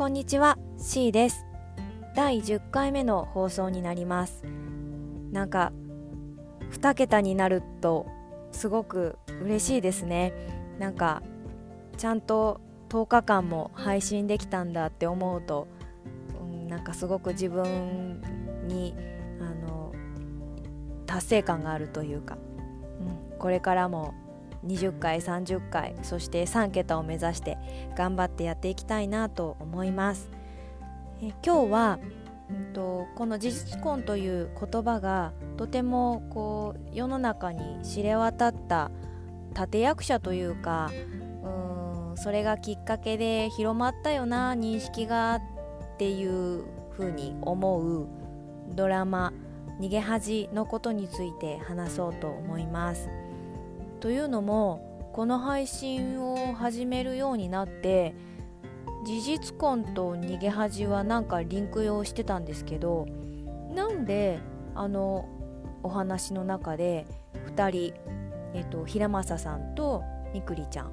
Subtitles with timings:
[0.00, 1.44] こんにちは C です。
[2.16, 4.44] 第10回目の放送になります。
[5.30, 5.74] なんか
[6.70, 8.06] 2桁になると
[8.50, 10.32] すごく嬉しいですね。
[10.78, 11.22] なんか
[11.98, 15.68] ちゃんと10日間も配信できたんだって思うと、
[16.40, 18.22] うん、なんかすごく自分
[18.68, 18.94] に
[19.38, 19.92] あの
[21.04, 22.38] 達成感があるというか、
[23.00, 24.14] うん、これからも
[24.66, 27.58] 20回30回そして3桁を目指して
[27.96, 30.30] 頑張ってやっていきたいなと思います
[31.22, 31.98] え今日は、
[32.50, 38.90] うんと、この事実婚という言葉がとてもこう世の中に知れ渡った
[39.58, 40.90] 立役者というか
[41.42, 45.40] うんそれがきっかけで広まったよな認識がっ
[45.98, 48.06] ていうふうに思う
[48.74, 49.32] ドラマ
[49.80, 53.08] 「逃げ恥」のことについて話そうと思います。
[54.00, 58.14] というのもこの配信を始めるようになって
[59.04, 63.06] 事実婚と逃げ恥はなんかリンクをしてたんですけど
[63.74, 64.40] なんで
[64.74, 65.28] あの
[65.82, 67.06] お話の中で
[67.56, 67.94] 2人、
[68.54, 70.92] えっと、平正さんとみくりちゃん。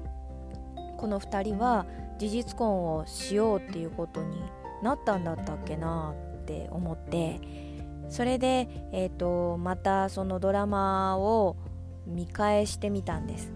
[0.96, 1.86] この2人は
[2.18, 4.42] 事実婚をしようっていうことに
[4.82, 7.40] なったんだったっけなって思って
[8.08, 11.56] それで、えーとまたそのドラマを
[12.08, 13.52] 見返してみたんです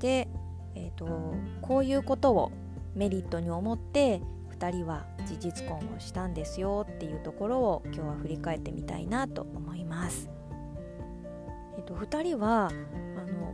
[0.00, 0.28] で、
[0.74, 2.52] えーと、こういうことを
[2.94, 4.20] メリットに思って
[4.58, 10.28] 2人は事実婚をしたんですよっていうところを今日は振り返ってみたいなと思います。
[11.76, 12.72] えっ、ー、と2人は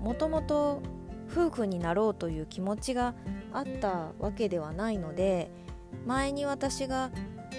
[0.02, 0.82] もともと
[1.30, 3.14] 夫婦になろうという気持ちが
[3.52, 5.50] あったわけではないので
[6.06, 7.10] 前に私が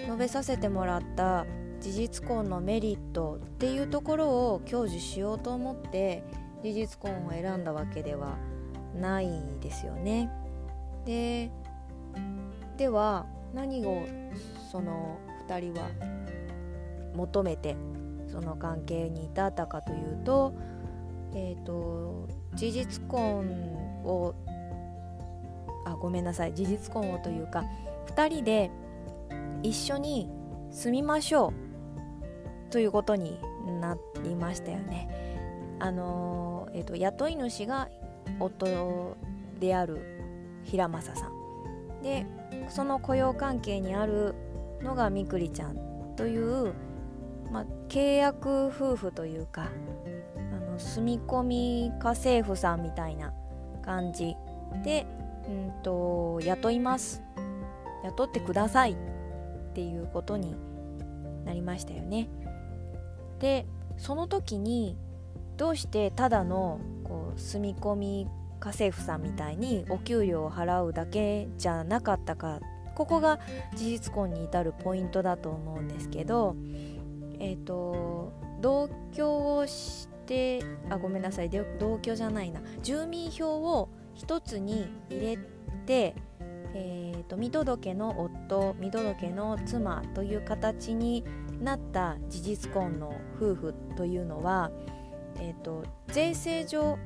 [0.04, 1.46] 述べさせてもらった
[1.80, 6.22] 事実婚のメリットっていうところを享受しようと思って
[6.62, 8.38] 事実婚を選んだわけでは
[8.94, 9.28] ない
[9.60, 10.30] ですよね。
[11.04, 11.50] で
[12.76, 14.04] では何を
[14.70, 15.88] その2人は
[17.14, 17.76] 求めて
[18.26, 20.52] その関係に至ったかというと,、
[21.34, 23.46] えーと、事実婚
[24.04, 24.34] を
[25.86, 27.64] あごめんなさい事実婚をというか
[28.08, 28.70] 2人で
[29.62, 30.28] 一緒に
[30.70, 31.65] 住みましょう
[32.70, 33.38] ということに
[33.80, 35.08] なりましたよね。
[35.78, 37.88] あのえーと、雇い主が
[38.40, 39.16] 夫
[39.60, 42.26] である平正さんで
[42.68, 44.34] その雇用関係にある
[44.82, 46.72] のがみくりちゃんという、
[47.50, 49.68] まあ、契約夫婦というか
[50.36, 53.32] あの住み込み家政婦さんみたいな
[53.82, 54.34] 感じ
[54.84, 55.06] で、
[55.48, 57.22] うんと雇います
[58.04, 58.96] 雇ってくださいっ
[59.74, 60.56] ていうことに
[61.44, 62.28] なりましたよね。
[63.38, 63.66] で
[63.98, 64.96] その時に
[65.56, 68.28] どうしてただのこう住み込み
[68.60, 72.60] 家政婦さんみたいにお給料を払うだけじゃなかったか
[72.94, 73.38] ここが
[73.74, 76.56] 事実婚に至るポイントだと思うんですけど
[77.38, 82.60] えっ、ー、と同居をしてあごめんなさい同居じゃないな。
[82.82, 85.38] 住民票を一つに入れ
[85.84, 86.14] て
[86.74, 91.24] えーと見届けの夫見届けの妻という形に
[91.60, 94.70] なった事実婚の夫婦というのは、
[95.38, 96.98] えーと、税制上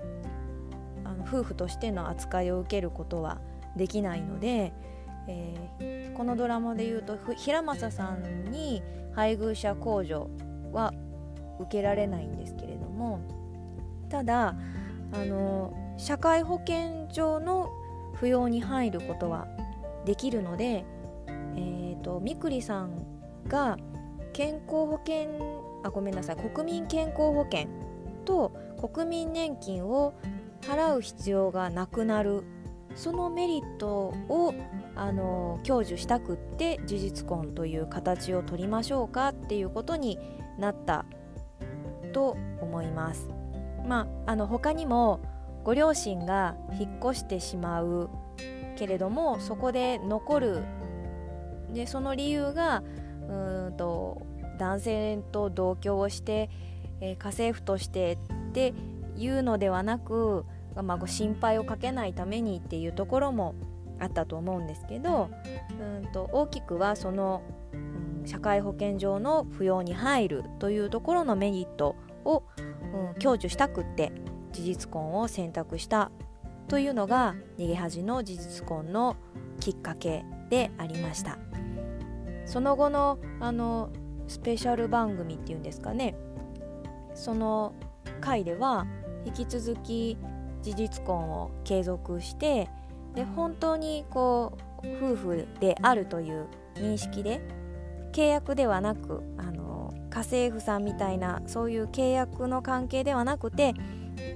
[1.05, 3.41] あの夫婦としての扱いを受けることは
[3.77, 4.72] できないので、
[5.28, 8.83] えー、このドラマでいうと平正さんに
[9.15, 10.31] 配偶者控除
[10.72, 10.93] は
[11.61, 13.21] 受けられないんですけれども
[14.09, 14.56] ただ
[15.12, 17.71] あの社会保険上の
[18.21, 19.47] 扶養に入ることは
[20.05, 20.84] できるので、
[21.56, 23.11] えーとみくりさん
[23.47, 23.77] が
[24.32, 26.36] 健康保険あごめんなさい。
[26.36, 27.66] 国民健康保険
[28.24, 28.52] と
[28.92, 30.14] 国民年金を
[30.62, 32.44] 払う必要がなくなる。
[32.96, 34.52] そのメリットを
[34.96, 40.19] あの享受したくって事実婚という形を取りましょうかっていうことに
[40.58, 41.04] なった
[42.12, 43.28] と思います。
[43.86, 45.20] まあ、あの他にも
[45.64, 48.10] ご両親が引っ越してしまう
[48.76, 50.64] けれどもそこで残る。
[51.72, 52.82] でその理由が
[53.31, 54.27] うんと
[54.59, 56.50] 男性と同居をして、
[57.00, 58.19] えー、家政婦として
[58.49, 58.75] って
[59.17, 60.44] いうのではなく、
[60.75, 63.55] まあ、心配をかけないためにっていうところも
[64.00, 65.31] あったと思うんですけど
[66.03, 67.43] うんと大きくはその、
[67.73, 72.43] うん、社会保険上の扶養に入るというところのメリットを、
[72.93, 74.12] うん、享受したくって
[74.53, 76.11] 事実婚を選択した
[76.69, 79.17] というのが逃げ恥の事実婚の
[79.59, 81.50] きっかけでありました。
[82.50, 83.91] その後のあの
[84.26, 86.17] スペシャル番組っていうんですかね。
[87.14, 87.75] その
[88.20, 88.88] 回では
[89.25, 90.19] 引き続き
[90.61, 92.69] 事実婚を継続して
[93.14, 97.41] で本当にこう夫婦であるという認識で
[98.12, 103.75] 契約ではなくあの家政婦さんみたいなそういう契約の関係ではなくて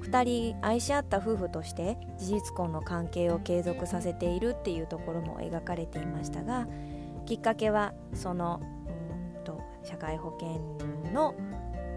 [0.02, 6.68] 2人愛し合った夫婦として事実婚の関係を継続させているっていうところも描かれていましたが
[7.26, 8.60] きっかけはその
[9.36, 11.34] うんと社会保険の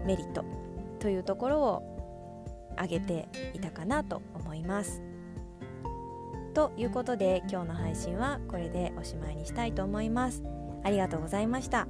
[0.06, 0.44] メリット
[0.98, 5.02] というところを挙げていたかなと思います。
[6.54, 10.42] ということで今日の配信はこれでおしまいにしたいと思います。
[10.82, 11.86] ありがとうございました。